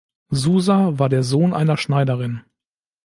[0.31, 2.41] Souza war der Sohn einer Schneiderin.